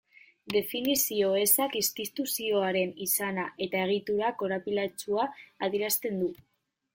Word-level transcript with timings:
Definizio 0.51 1.27
ezak 1.41 1.75
instituzioaren 1.81 2.95
izana 3.07 3.45
eta 3.67 3.85
egitura 3.91 4.33
korapilatsua 4.41 5.29
adierazten 5.69 6.19
du. 6.25 6.33